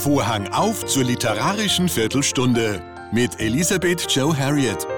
[0.00, 4.88] Vorhang auf zur literarischen Viertelstunde mit Elisabeth Joe Harriet.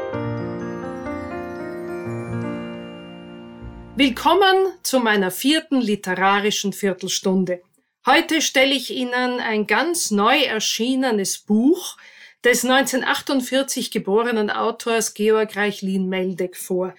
[3.96, 7.62] Willkommen zu meiner vierten literarischen Viertelstunde.
[8.07, 11.96] Heute stelle ich Ihnen ein ganz neu erschienenes Buch
[12.44, 16.95] des 1948 geborenen Autors Georg Reichlin Meldek vor.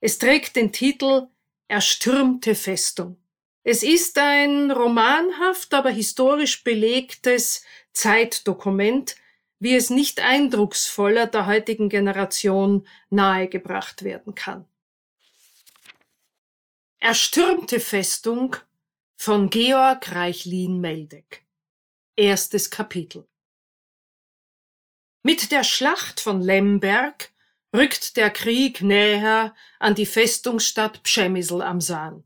[0.00, 1.26] Es trägt den Titel
[1.68, 3.18] Erstürmte Festung.
[3.66, 7.64] Es ist ein romanhaft, aber historisch belegtes
[7.94, 9.16] Zeitdokument,
[9.58, 14.66] wie es nicht eindrucksvoller der heutigen Generation nahegebracht werden kann.
[16.98, 18.56] Erstürmte Festung
[19.16, 21.46] von Georg Reichlin Meldek.
[22.16, 23.26] Erstes Kapitel.
[25.22, 27.30] Mit der Schlacht von Lemberg
[27.74, 32.24] rückt der Krieg näher an die Festungsstadt Pschemissl am Saan.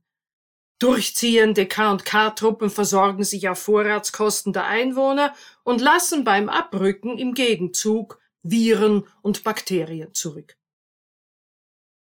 [0.78, 9.04] Durchziehende K&K-Truppen versorgen sich auf Vorratskosten der Einwohner und lassen beim Abrücken im Gegenzug Viren
[9.20, 10.56] und Bakterien zurück.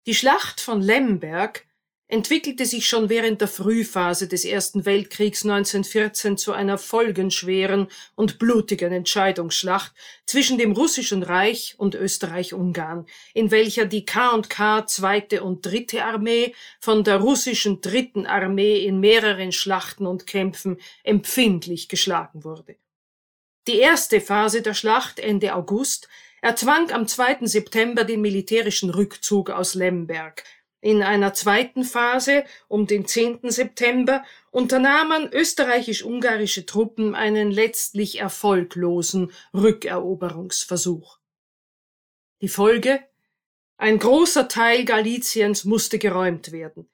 [0.05, 1.67] Die Schlacht von Lemberg
[2.12, 8.92] entwickelte sich schon während der Frühphase des Ersten Weltkriegs 1914 zu einer folgenschweren und blutigen
[8.92, 9.94] Entscheidungsschlacht
[10.26, 17.06] zwischen dem Russischen Reich und Österreich-Ungarn, in welcher die K&K Zweite und Dritte Armee von
[17.06, 22.76] der russischen Dritten Armee in mehreren Schlachten und Kämpfen empfindlich geschlagen wurde.
[23.67, 26.09] Die erste Phase der Schlacht Ende August
[26.42, 27.45] erzwang am 2.
[27.45, 30.44] September den militärischen Rückzug aus Lemberg,
[30.81, 33.49] in einer zweiten Phase um den 10.
[33.51, 41.19] September unternahmen österreichisch-ungarische Truppen einen letztlich erfolglosen Rückeroberungsversuch.
[42.41, 42.99] Die Folge?
[43.77, 46.89] Ein großer Teil Galiciens musste geräumt werden.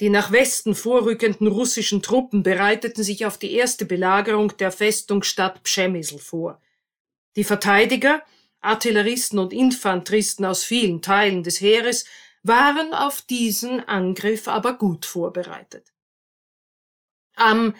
[0.00, 6.18] Die nach Westen vorrückenden russischen Truppen bereiteten sich auf die erste Belagerung der Festungsstadt Pschemissl
[6.18, 6.60] vor.
[7.36, 8.22] Die Verteidiger,
[8.60, 12.06] Artilleristen und Infanteristen aus vielen Teilen des Heeres
[12.42, 15.92] waren auf diesen Angriff aber gut vorbereitet.
[17.36, 17.74] Am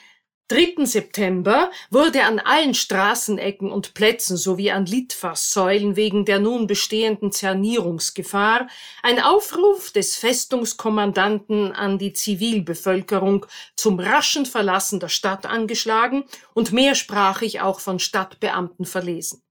[0.50, 0.84] 3.
[0.84, 8.66] September wurde an allen Straßenecken und Plätzen sowie an Litfaßsäulen wegen der nun bestehenden Zernierungsgefahr
[9.04, 17.60] ein Aufruf des Festungskommandanten an die Zivilbevölkerung zum raschen Verlassen der Stadt angeschlagen und mehrsprachig
[17.60, 19.44] auch von Stadtbeamten verlesen.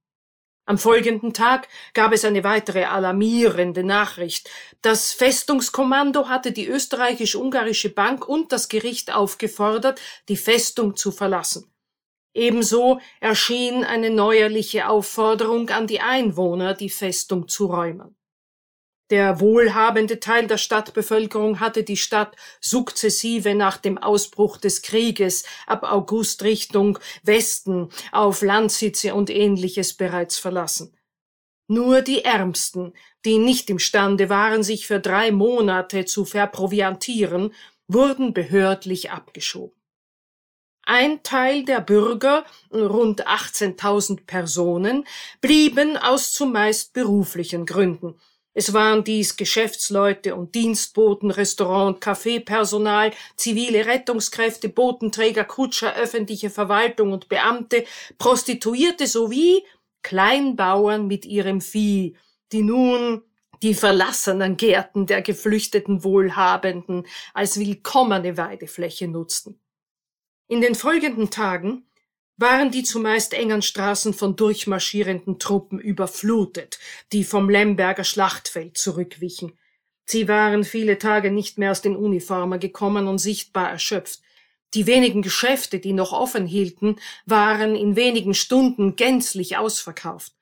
[0.69, 4.51] Am folgenden Tag gab es eine weitere alarmierende Nachricht.
[4.83, 11.73] Das Festungskommando hatte die österreichisch-ungarische Bank und das Gericht aufgefordert, die Festung zu verlassen.
[12.35, 18.18] Ebenso erschien eine neuerliche Aufforderung an die Einwohner, die Festung zu räumen.
[19.09, 25.83] Der wohlhabende Teil der Stadtbevölkerung hatte die Stadt sukzessive nach dem Ausbruch des Krieges ab
[25.83, 30.95] August Richtung Westen auf Landsitze und ähnliches bereits verlassen.
[31.67, 32.93] Nur die Ärmsten,
[33.25, 37.53] die nicht imstande waren, sich für drei Monate zu verproviantieren,
[37.87, 39.75] wurden behördlich abgeschoben.
[40.83, 45.05] Ein Teil der Bürger, rund 18.000 Personen,
[45.41, 48.19] blieben aus zumeist beruflichen Gründen,
[48.59, 57.29] es waren dies Geschäftsleute und Dienstboten, Restaurant, Kaffeepersonal, zivile Rettungskräfte, Botenträger, Kutscher, öffentliche Verwaltung und
[57.29, 57.85] Beamte,
[58.17, 59.63] Prostituierte sowie
[60.01, 62.17] Kleinbauern mit ihrem Vieh,
[62.51, 63.21] die nun
[63.63, 69.57] die verlassenen Gärten der geflüchteten Wohlhabenden als willkommene Weidefläche nutzten.
[70.49, 71.88] In den folgenden Tagen
[72.39, 76.79] waren die zumeist engen Straßen von durchmarschierenden Truppen überflutet,
[77.11, 79.57] die vom Lemberger Schlachtfeld zurückwichen.
[80.05, 84.21] Sie waren viele Tage nicht mehr aus den Uniformen gekommen und sichtbar erschöpft.
[84.73, 86.95] Die wenigen Geschäfte, die noch offen hielten,
[87.25, 90.33] waren in wenigen Stunden gänzlich ausverkauft.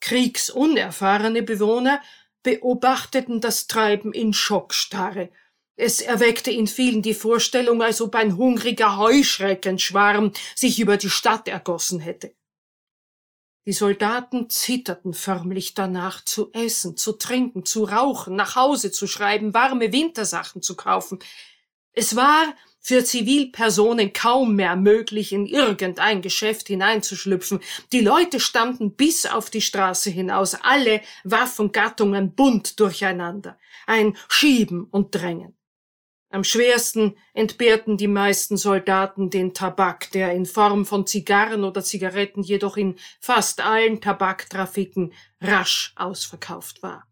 [0.00, 2.02] Kriegsunerfahrene Bewohner
[2.42, 5.30] beobachteten das Treiben in Schockstarre
[5.76, 11.48] es erweckte in vielen die Vorstellung, als ob ein hungriger Heuschreckenschwarm sich über die Stadt
[11.48, 12.34] ergossen hätte.
[13.64, 19.54] Die Soldaten zitterten förmlich danach, zu essen, zu trinken, zu rauchen, nach Hause zu schreiben,
[19.54, 21.20] warme Wintersachen zu kaufen.
[21.92, 27.60] Es war für Zivilpersonen kaum mehr möglich, in irgendein Geschäft hineinzuschlüpfen.
[27.92, 33.56] Die Leute standen bis auf die Straße hinaus, alle Waffengattungen bunt durcheinander.
[33.86, 35.56] Ein Schieben und Drängen.
[36.32, 42.42] Am schwersten entbehrten die meisten Soldaten den Tabak, der in Form von Zigarren oder Zigaretten
[42.42, 45.12] jedoch in fast allen Tabaktrafiken
[45.42, 47.06] rasch ausverkauft war.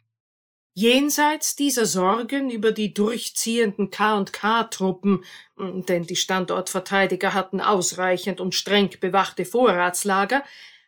[0.73, 5.23] Jenseits dieser Sorgen über die durchziehenden K&K-Truppen,
[5.59, 10.43] denn die Standortverteidiger hatten ausreichend und streng bewachte Vorratslager,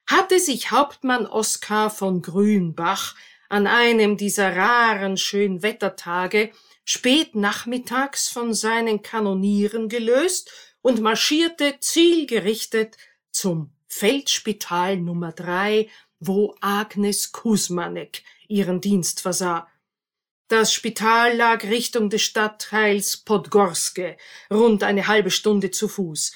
[0.07, 3.15] hatte sich Hauptmann Oskar von Grünbach
[3.51, 6.51] an einem dieser raren Schönwettertage
[6.85, 10.51] spät nachmittags von seinen Kanonieren gelöst
[10.81, 12.97] und marschierte zielgerichtet
[13.31, 15.89] zum Feldspital Nummer drei,
[16.19, 19.69] wo Agnes Kusmanek ihren Dienst versah.
[20.49, 24.17] Das Spital lag Richtung des Stadtteils Podgorske,
[24.51, 26.33] rund eine halbe Stunde zu Fuß.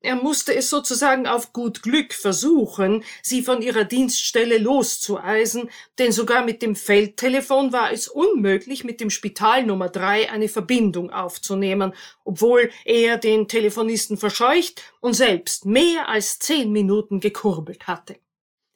[0.00, 6.44] Er musste es sozusagen auf gut Glück versuchen, sie von ihrer Dienststelle loszueisen, denn sogar
[6.44, 12.70] mit dem Feldtelefon war es unmöglich, mit dem Spital Nummer drei eine Verbindung aufzunehmen, obwohl
[12.84, 18.20] er den Telefonisten verscheucht und selbst mehr als zehn Minuten gekurbelt hatte.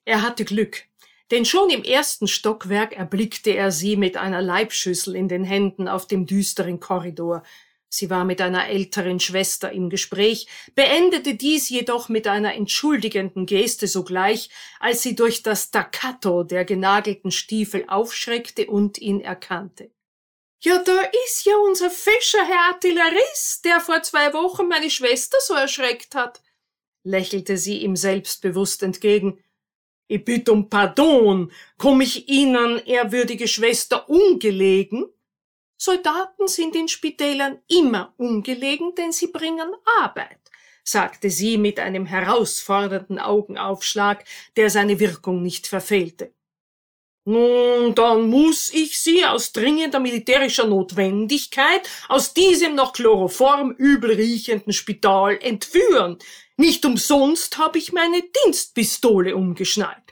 [0.04, 0.82] Er hatte Glück,
[1.30, 6.08] denn schon im ersten Stockwerk erblickte er sie mit einer Leibschüssel in den Händen auf
[6.08, 7.44] dem düsteren Korridor.
[7.94, 13.87] Sie war mit einer älteren Schwester im Gespräch, beendete dies jedoch mit einer entschuldigenden Geste
[13.87, 14.49] sogleich,
[14.81, 19.91] als sie durch das Staccato der genagelten Stiefel aufschreckte und ihn erkannte.
[20.62, 25.53] Ja, da ist ja unser Fischer, Herr Artillerist, der vor zwei Wochen meine Schwester so
[25.53, 26.41] erschreckt hat,
[27.05, 29.39] lächelte sie ihm selbstbewusst entgegen.
[30.09, 35.12] Ich bitte um Pardon, komm ich Ihnen, ehrwürdige Schwester, ungelegen?
[35.84, 40.38] Soldaten sind in Spitälern immer ungelegen, denn sie bringen Arbeit,
[40.84, 44.25] sagte sie mit einem herausfordernden Augenaufschlag,
[44.56, 46.32] der seine Wirkung nicht verfehlte.
[47.25, 54.73] Nun, dann muss ich Sie aus dringender militärischer Notwendigkeit aus diesem noch Chloroform übel riechenden
[54.73, 56.17] Spital entführen.
[56.56, 60.12] Nicht umsonst habe ich meine Dienstpistole umgeschnallt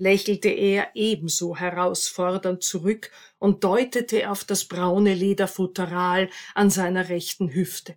[0.00, 7.96] lächelte er ebenso herausfordernd zurück und deutete auf das braune Lederfutteral an seiner rechten Hüfte.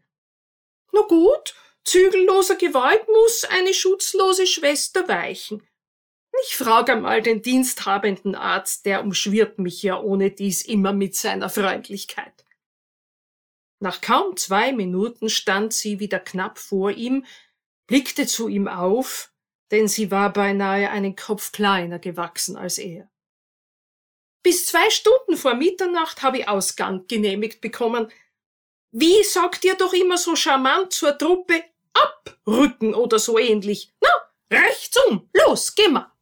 [0.92, 1.56] Na gut,
[1.86, 5.66] zügelloser Gewalt muss eine schutzlose Schwester weichen.
[6.46, 11.50] Ich frage einmal den diensthabenden Arzt, der umschwirrt mich ja ohne dies immer mit seiner
[11.50, 12.46] Freundlichkeit.
[13.80, 17.26] Nach kaum zwei Minuten stand sie wieder knapp vor ihm,
[17.88, 19.33] blickte zu ihm auf
[19.74, 23.10] denn sie war beinahe einen Kopf kleiner gewachsen als er.
[24.44, 28.12] Bis zwei Stunden vor Mitternacht habe ich Ausgang genehmigt bekommen.
[28.92, 33.92] Wie sagt ihr doch immer so charmant zur Truppe abrücken oder so ähnlich?
[34.00, 34.10] Na,
[34.52, 36.13] rechts um, los, geh mal.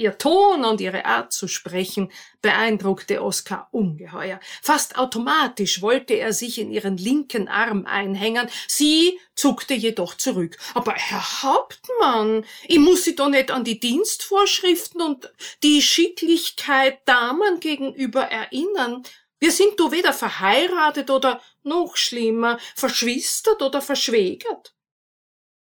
[0.00, 4.38] Ihr Ton und ihre Art zu sprechen beeindruckte Oskar ungeheuer.
[4.62, 10.56] Fast automatisch wollte er sich in ihren linken Arm einhängen, sie zuckte jedoch zurück.
[10.74, 15.32] Aber Herr Hauptmann, ich muss Sie doch nicht an die Dienstvorschriften und
[15.64, 19.02] die Schicklichkeit Damen gegenüber erinnern.
[19.40, 24.74] Wir sind doch weder verheiratet oder noch schlimmer, verschwistert oder verschwägert.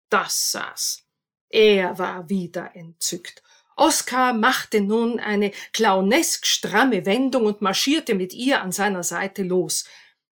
[0.08, 1.02] Das saß.
[1.48, 3.42] Er war wieder entzückt.
[3.80, 9.86] Oskar machte nun eine clownesk stramme Wendung und marschierte mit ihr an seiner Seite los.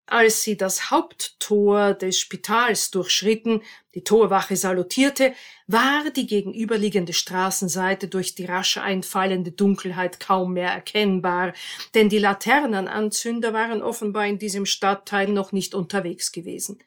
[0.04, 3.62] Als sie das Haupttor des Spitals durchschritten,
[3.94, 5.32] die Torwache salutierte,
[5.66, 11.54] war die gegenüberliegende Straßenseite durch die rasch einfallende Dunkelheit kaum mehr erkennbar,
[11.94, 16.80] denn die Laternenanzünder waren offenbar in diesem Stadtteil noch nicht unterwegs gewesen.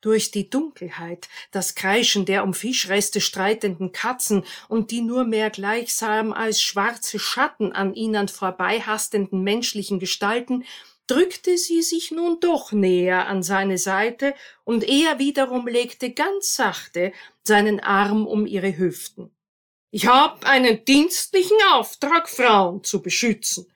[0.00, 6.32] Durch die Dunkelheit, das Kreischen der um Fischreste streitenden Katzen und die nur mehr gleichsam
[6.32, 10.64] als schwarze Schatten an ihnen vorbeihastenden menschlichen Gestalten
[11.06, 14.32] drückte sie sich nun doch näher an seine Seite,
[14.64, 19.30] und er wiederum legte ganz sachte seinen Arm um ihre Hüften.
[19.90, 23.66] Ich hab einen dienstlichen Auftrag, Frauen zu beschützen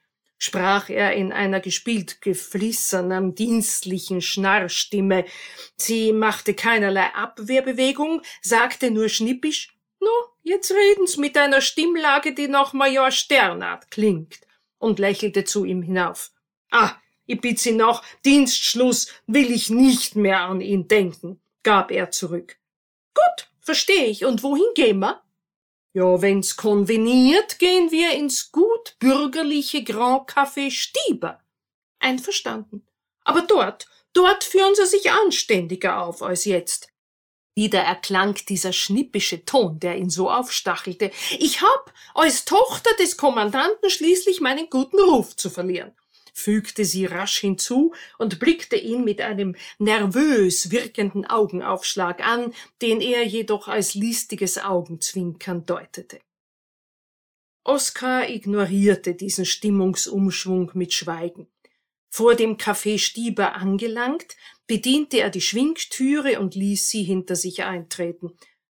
[0.45, 5.25] sprach er in einer gespielt geflissenen, dienstlichen Schnarrstimme.
[5.77, 10.11] Sie machte keinerlei Abwehrbewegung, sagte nur schnippisch, »No,
[10.43, 14.41] jetzt reden's mit einer Stimmlage, die nach Major Sternart klingt«,
[14.79, 16.31] und lächelte zu ihm hinauf.
[16.71, 16.93] »Ah,
[17.25, 22.59] ich bitt Sie noch, Dienstschluss will ich nicht mehr an ihn denken«, gab er zurück.
[23.15, 25.24] »Gut, versteh ich, und wohin gehen wir?«
[25.95, 31.41] Ja, wenn's konveniert, gehen wir ins gut bürgerliche Grand Café Stieber.
[32.01, 32.87] Einverstanden.
[33.25, 36.89] Aber dort, dort führen sie sich anständiger auf als jetzt.
[37.57, 41.13] Wieder erklang dieser schnippische Ton, der ihn so aufstachelte.
[41.39, 45.95] Ich hab als Tochter des Kommandanten schließlich meinen guten Ruf zu verlieren
[46.35, 53.25] fügte sie rasch hinzu und blickte ihn mit einem nervös wirkenden Augenaufschlag an, den er
[53.25, 56.21] jedoch als listiges Augenzwinkern deutete.
[57.62, 61.47] Oskar ignorierte diesen Stimmungsumschwung mit Schweigen.
[62.11, 64.37] Vor dem Café Stieber angelangt,
[64.67, 68.37] bediente er die Schwingtüre und ließ sie hinter sich eintreten.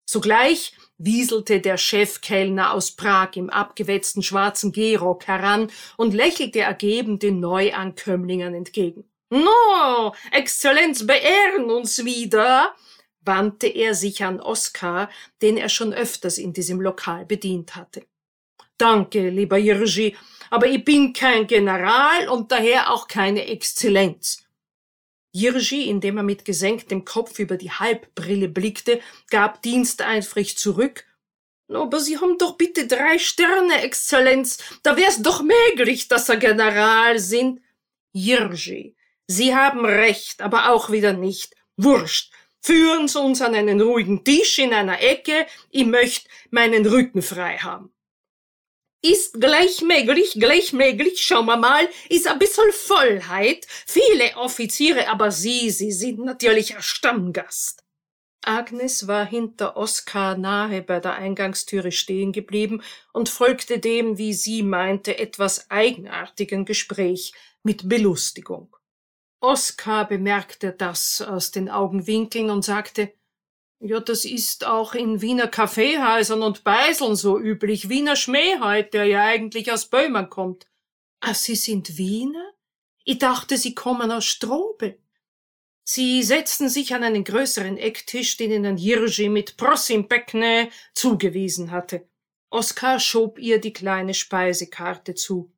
[0.07, 7.41] Sogleich wieselte der Chefkellner aus Prag im abgewetzten schwarzen Gehrock heran und lächelte ergeben den
[7.41, 9.05] Neuankömmlingen entgegen.
[9.31, 12.75] No, Exzellenz beehren uns wieder,
[13.23, 15.11] wandte er sich an Oskar,
[15.43, 18.07] den er schon öfters in diesem Lokal bedient hatte.
[18.77, 20.17] Danke, lieber Jirschi,
[20.51, 24.44] aber ich bin kein General und daher auch keine Exzellenz.
[25.35, 29.01] Jirschi, indem er mit gesenktem Kopf über die Halbbrille blickte,
[29.31, 31.05] gab diensteifrig zurück.
[31.69, 34.59] Aber Sie haben doch bitte drei Sterne, Exzellenz.
[34.85, 37.61] Da wär's doch möglich, dass Sie General sind.
[38.13, 38.95] Jirschi,
[39.27, 41.55] Sie haben recht, aber auch wieder nicht.
[41.77, 42.33] Wurscht.
[42.61, 45.47] Führen Sie uns an einen ruhigen Tisch in einer Ecke.
[45.71, 47.93] Ich möchte meinen Rücken frei haben.
[49.07, 53.67] Ist gleich möglich, gleich möglich, schauen wir mal, ist ein bisschen Vollheit.
[53.87, 57.85] Viele Offiziere, aber Sie, Sie sind natürlich ein Stammgast.
[58.41, 62.83] Agnes war hinter Oskar nahe bei der Eingangstüre stehen geblieben
[63.13, 68.75] und folgte dem, wie sie meinte, etwas eigenartigen Gespräch mit Belustigung.
[69.41, 73.13] Oskar bemerkte das aus den Augenwinkeln und sagte,
[73.87, 77.91] ja, das ist auch in Wiener Kaffeehäusern und Beiseln so üblich.
[77.91, 80.67] Wiener Schmäh halt, der ja eigentlich aus Böhmen kommt.
[81.21, 82.55] Ah, Sie sind Wiener?
[83.05, 84.99] Ich dachte, Sie kommen aus Strobel.
[85.87, 92.09] Sie setzten sich an einen größeren Ecktisch, den ihnen Hirschi mit Prosim Pekne zugewiesen hatte.
[92.49, 95.54] Oskar schob ihr die kleine Speisekarte zu.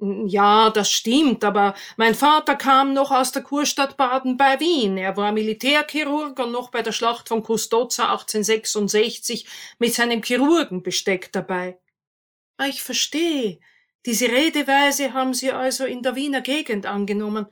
[0.00, 4.96] Ja, das stimmt, aber mein Vater kam noch aus der Kurstadt Baden bei Wien.
[4.96, 9.46] Er war Militärchirurg und noch bei der Schlacht von Custoza 1866
[9.80, 11.80] mit seinem Chirurgenbesteck dabei.
[12.58, 13.58] Ah, ich verstehe.
[14.06, 17.46] Diese Redeweise haben Sie also in der Wiener Gegend angenommen.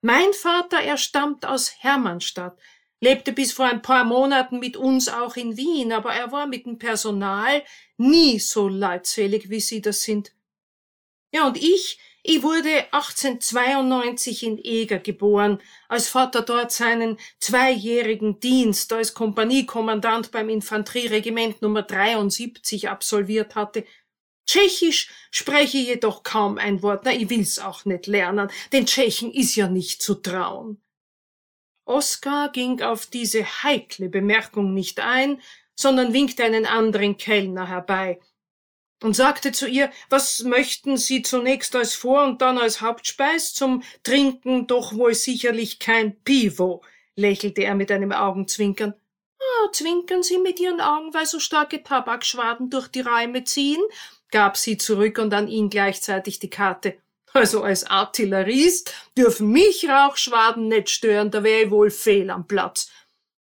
[0.00, 2.58] Mein Vater, er stammt aus Hermannstadt,
[3.00, 6.64] lebte bis vor ein paar Monaten mit uns auch in Wien, aber er war mit
[6.64, 7.62] dem Personal
[7.98, 10.35] nie so leutselig, wie Sie das sind.
[11.36, 18.90] Ja, und ich, ich wurde 1892 in Eger geboren, als Vater dort seinen zweijährigen Dienst
[18.94, 23.84] als Kompaniekommandant beim Infanterieregiment Nummer 73 absolviert hatte.
[24.46, 29.56] Tschechisch spreche jedoch kaum ein Wort, na, ich will's auch nicht lernen, den Tschechen ist
[29.56, 30.80] ja nicht zu trauen.
[31.84, 35.42] Oskar ging auf diese heikle Bemerkung nicht ein,
[35.74, 38.20] sondern winkte einen anderen Kellner herbei,
[39.02, 43.82] und sagte zu ihr, was möchten Sie zunächst als Vor- und dann als Hauptspeis zum
[44.02, 46.82] Trinken doch wohl sicherlich kein Pivo,
[47.14, 48.94] lächelte er mit einem Augenzwinkern.
[49.38, 53.82] Ah, zwinkern Sie mit Ihren Augen, weil so starke Tabakschwaden durch die Räume ziehen?
[54.30, 56.98] gab sie zurück und an ihn gleichzeitig die Karte.
[57.32, 62.90] Also als Artillerist dürfen mich Rauchschwaden nicht stören, da wäre ich wohl fehl am Platz.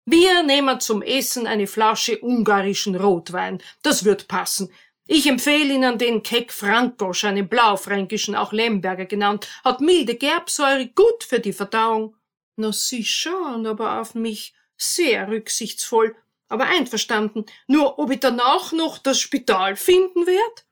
[0.06, 3.60] Wir nehmen zum Essen eine Flasche ungarischen Rotwein.
[3.82, 4.72] Das wird passen.
[5.06, 11.22] Ich empfehle Ihnen den Keck Frankosch, einen blaufränkischen, auch Lemberger genannt, hat milde Gerbsäure, gut
[11.22, 12.16] für die Verdauung.
[12.56, 16.16] Na, Sie schauen aber auf mich sehr rücksichtsvoll,
[16.48, 17.46] aber einverstanden.
[17.66, 20.66] Nur ob ich danach noch das Spital finden werd?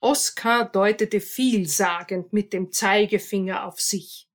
[0.00, 4.28] Oskar deutete vielsagend mit dem Zeigefinger auf sich.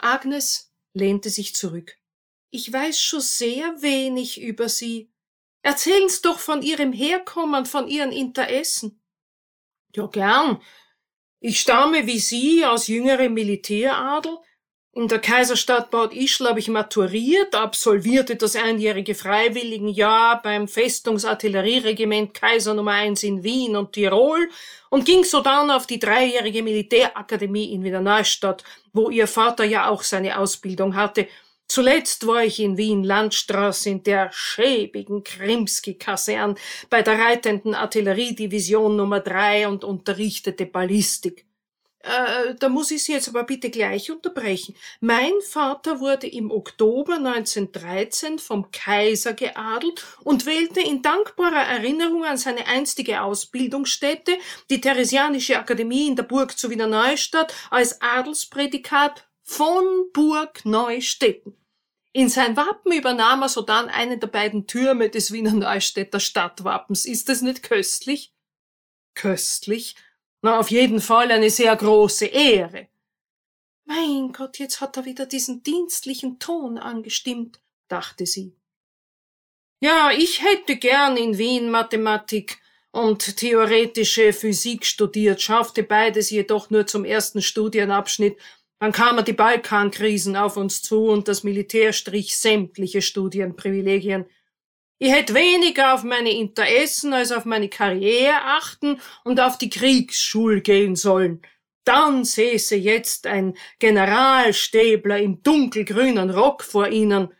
[0.00, 1.96] Agnes lehnte sich zurück.
[2.50, 5.10] Ich weiß schon sehr wenig über Sie.
[5.68, 9.02] Erzählen's doch von Ihrem Herkommen, von Ihren Interessen.
[9.94, 10.62] Ja, gern.
[11.40, 14.38] Ich stamme wie Sie aus jüngerem Militäradel.
[14.92, 22.72] In der Kaiserstadt Bad Ischl habe ich maturiert, absolvierte das einjährige Freiwilligenjahr beim Festungsartillerieregiment Kaiser
[22.72, 24.48] Nummer 1 in Wien und Tirol
[24.88, 30.02] und ging sodann auf die dreijährige Militärakademie in Wiener Neustadt, wo ihr Vater ja auch
[30.02, 31.28] seine Ausbildung hatte–
[31.68, 36.56] Zuletzt war ich in Wien Landstraße in der schäbigen Krimski-Kasern
[36.88, 41.44] bei der reitenden Artilleriedivision Nummer drei und unterrichtete Ballistik.
[42.00, 44.74] Äh, da muss ich Sie jetzt aber bitte gleich unterbrechen.
[45.00, 52.38] Mein Vater wurde im Oktober 1913 vom Kaiser geadelt und wählte in dankbarer Erinnerung an
[52.38, 54.38] seine einstige Ausbildungsstätte,
[54.70, 61.56] die Theresianische Akademie in der Burg zu Wiener Neustadt, als Adelsprädikat von Burg Neustetten.
[62.12, 67.06] In sein Wappen übernahm er sodann einen der beiden Türme des Wiener Neustädter Stadtwappens.
[67.06, 68.34] Ist es nicht köstlich?
[69.14, 69.96] Köstlich?
[70.42, 72.88] Na, auf jeden Fall eine sehr große Ehre.
[73.86, 78.54] Mein Gott, jetzt hat er wieder diesen dienstlichen Ton angestimmt, dachte sie.
[79.80, 86.86] Ja, ich hätte gern in Wien Mathematik, und theoretische Physik studiert, schaffte beides jedoch nur
[86.86, 88.38] zum ersten Studienabschnitt.
[88.80, 94.26] Dann kamen die Balkankrisen auf uns zu und das Militär strich sämtliche Studienprivilegien.
[95.00, 100.60] Ich hätte weniger auf meine Interessen als auf meine Karriere achten und auf die Kriegsschule
[100.60, 101.42] gehen sollen.
[101.84, 107.32] Dann säße jetzt ein Generalstäbler im dunkelgrünen Rock vor ihnen.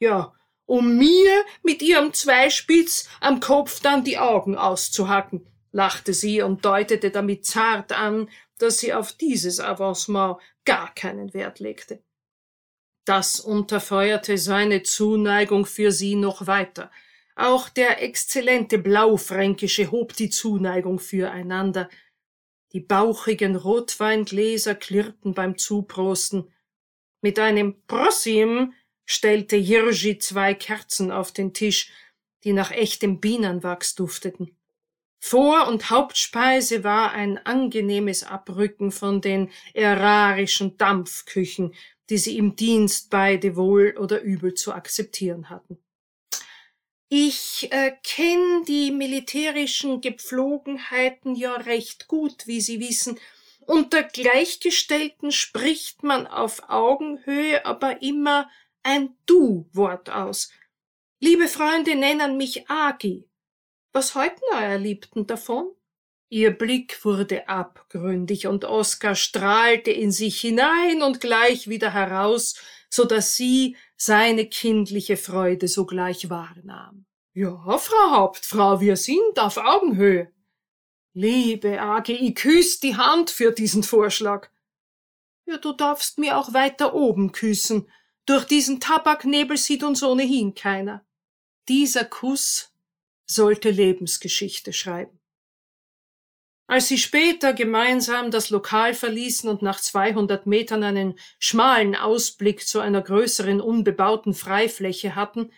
[0.00, 0.32] Ja,
[0.66, 7.10] um mir mit ihrem Zweispitz am Kopf dann die Augen auszuhacken, lachte sie und deutete
[7.10, 8.28] damit zart an,
[8.62, 12.02] dass sie auf dieses Avancement gar keinen Wert legte.
[13.04, 16.90] Das unterfeuerte seine Zuneigung für sie noch weiter.
[17.34, 21.88] Auch der exzellente Blaufränkische hob die Zuneigung füreinander.
[22.72, 26.52] Die bauchigen Rotweingläser klirrten beim Zuprosten.
[27.20, 28.72] Mit einem Prossim
[29.04, 31.90] stellte Jirgi zwei Kerzen auf den Tisch,
[32.44, 34.56] die nach echtem Bienenwachs dufteten.
[35.24, 41.74] Vor- und Hauptspeise war ein angenehmes Abrücken von den erarischen Dampfküchen,
[42.10, 45.78] die sie im Dienst beide wohl oder übel zu akzeptieren hatten.
[47.08, 53.16] Ich äh, kenne die militärischen Gepflogenheiten ja recht gut, wie Sie wissen.
[53.60, 58.50] Unter Gleichgestellten spricht man auf Augenhöhe aber immer
[58.82, 60.50] ein Du-Wort aus.
[61.20, 63.28] Liebe Freunde nennen mich Agi.
[63.92, 65.70] Was halten euer Liebten davon?
[66.30, 72.54] Ihr Blick wurde abgründig und Oskar strahlte in sich hinein und gleich wieder heraus,
[72.88, 77.04] so dass sie seine kindliche Freude sogleich wahrnahm.
[77.34, 80.32] Ja, Frau Hauptfrau, wir sind auf Augenhöhe.
[81.12, 84.48] Liebe Agi, ich küss die Hand für diesen Vorschlag.
[85.44, 87.90] Ja, du darfst mir auch weiter oben küssen.
[88.24, 91.04] Durch diesen Tabaknebel sieht uns ohnehin keiner.
[91.68, 92.71] Dieser Kuss
[93.26, 95.18] sollte Lebensgeschichte schreiben.
[96.68, 102.80] Als sie später gemeinsam das Lokal verließen und nach 200 Metern einen schmalen Ausblick zu
[102.80, 105.52] einer größeren unbebauten Freifläche hatten,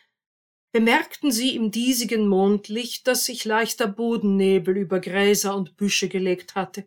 [0.73, 6.85] bemerkten sie im diesigen Mondlicht, dass sich leichter Bodennebel über Gräser und Büsche gelegt hatte.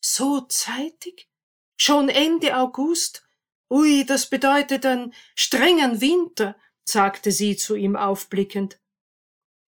[0.00, 1.28] So zeitig?
[1.76, 3.28] Schon Ende August?
[3.68, 6.56] Ui, das bedeutet einen strengen Winter,
[6.88, 8.80] sagte sie zu ihm aufblickend.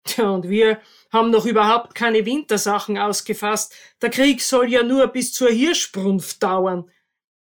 [0.03, 3.75] Tja, und wir haben noch überhaupt keine Wintersachen ausgefasst.
[4.01, 6.89] Der Krieg soll ja nur bis zur Hirschbrunft dauern,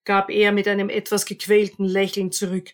[0.04, 2.72] gab er mit einem etwas gequälten Lächeln zurück.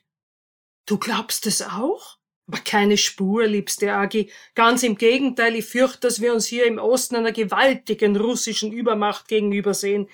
[0.87, 2.19] Du glaubst es auch?
[2.49, 4.31] Aber keine Spur, liebste Agi.
[4.55, 9.27] Ganz im Gegenteil, ich fürchte, dass wir uns hier im Osten einer gewaltigen russischen Übermacht
[9.27, 10.09] gegenübersehen.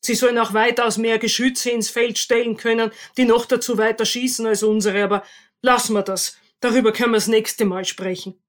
[0.00, 4.46] Sie sollen auch weitaus mehr Geschütze ins Feld stellen können, die noch dazu weiter schießen
[4.46, 5.24] als unsere, aber
[5.60, 6.36] lassen wir das.
[6.60, 8.41] Darüber können wir das nächste Mal sprechen.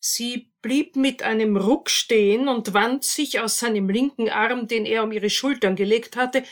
[0.00, 5.04] Sie blieb mit einem Ruck stehen und wand sich aus seinem linken Arm, den er
[5.04, 6.42] um ihre Schultern gelegt hatte,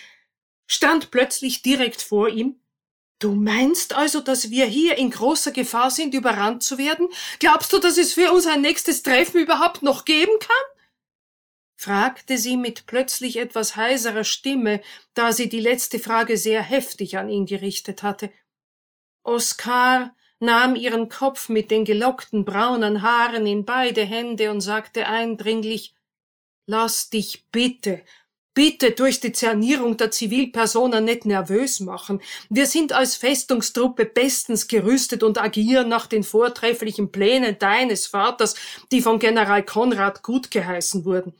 [0.66, 2.60] stand plötzlich direkt vor ihm.
[3.18, 7.08] Du meinst also, dass wir hier in großer Gefahr sind, überrannt zu werden?
[7.40, 10.78] Glaubst du, dass es für uns ein nächstes Treffen überhaupt noch geben kann?
[11.74, 14.82] fragte sie mit plötzlich etwas heiserer Stimme,
[15.14, 18.30] da sie die letzte Frage sehr heftig an ihn gerichtet hatte.
[19.22, 25.94] Oskar nahm ihren Kopf mit den gelockten braunen Haaren in beide Hände und sagte eindringlich
[26.70, 28.02] Lass dich bitte,
[28.52, 32.20] bitte durch die Zernierung der Zivilpersonen nicht nervös machen.
[32.50, 38.54] Wir sind als Festungstruppe bestens gerüstet und agieren nach den vortrefflichen Plänen deines Vaters,
[38.92, 41.32] die von General Konrad gutgeheißen wurden.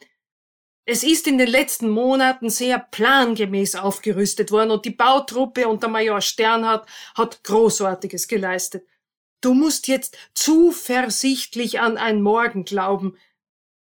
[0.91, 6.23] Es ist in den letzten Monaten sehr plangemäß aufgerüstet worden und die Bautruppe unter Major
[6.23, 8.89] Sternhardt hat Großartiges geleistet.
[9.43, 13.19] Du musst jetzt zuversichtlich an ein Morgen glauben.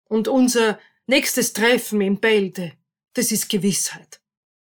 [0.05, 2.71] Und unser nächstes Treffen im Bälde,
[3.15, 4.21] das ist Gewissheit.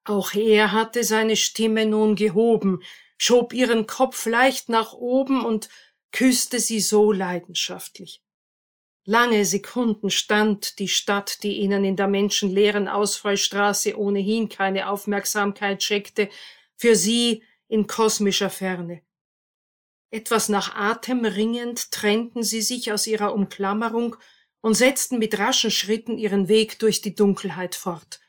[0.04, 2.82] Auch er hatte seine Stimme nun gehoben,
[3.20, 5.70] schob ihren Kopf leicht nach oben und
[6.12, 8.25] küsste sie so leidenschaftlich.
[9.08, 16.28] Lange Sekunden stand die Stadt, die ihnen in der menschenleeren Ausfallstraße ohnehin keine Aufmerksamkeit schenkte,
[16.76, 19.04] für sie in kosmischer Ferne.
[20.10, 24.16] Etwas nach Atem ringend trennten sie sich aus ihrer Umklammerung
[24.62, 28.20] und setzten mit raschen Schritten ihren Weg durch die Dunkelheit fort.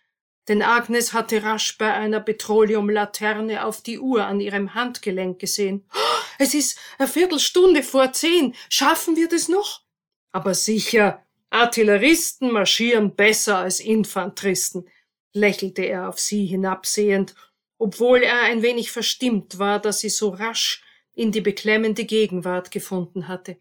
[0.46, 5.88] Denn Agnes hatte rasch bei einer Petroleumlaterne auf die Uhr an ihrem Handgelenk gesehen.
[6.38, 8.54] Es ist eine Viertelstunde vor zehn.
[8.68, 9.85] Schaffen wir das noch?
[10.36, 14.86] Aber sicher, Artilleristen marschieren besser als Infanteristen,
[15.32, 17.34] lächelte er auf sie hinabsehend,
[17.78, 23.28] obwohl er ein wenig verstimmt war, dass sie so rasch in die beklemmende Gegenwart gefunden
[23.28, 23.56] hatte.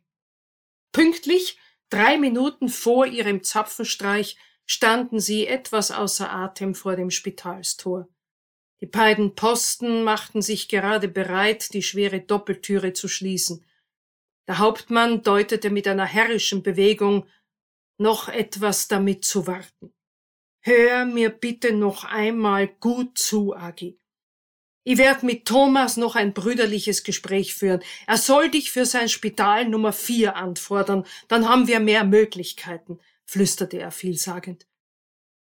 [0.92, 1.58] Pünktlich
[1.90, 4.36] Drei Minuten vor ihrem Zapfenstreich
[4.66, 8.10] standen sie etwas außer Atem vor dem Spitalstor.
[8.82, 13.64] Die beiden Posten machten sich gerade bereit, die schwere Doppeltüre zu schließen.
[14.48, 17.28] Der Hauptmann deutete mit einer herrischen Bewegung
[17.98, 19.94] noch etwas damit zu warten.
[20.62, 24.00] Hör mir bitte noch einmal gut zu, Agi.
[24.84, 27.82] Ich werd mit Thomas noch ein brüderliches Gespräch führen.
[28.06, 33.78] Er soll dich für sein Spital Nummer vier anfordern, dann haben wir mehr Möglichkeiten, flüsterte
[33.80, 34.68] er vielsagend.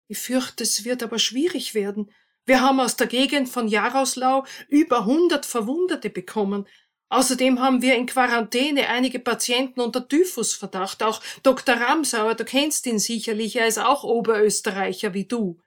[0.08, 2.12] Ich fürchte, es wird aber schwierig werden.
[2.46, 6.68] Wir haben aus der Gegend von Jaroslau über hundert Verwundete bekommen.
[7.10, 11.04] Außerdem haben wir in Quarantäne einige Patienten unter Typhusverdacht.
[11.04, 11.76] Auch Dr.
[11.76, 15.60] Ramsauer, du kennst ihn sicherlich, er ist auch Oberösterreicher wie du.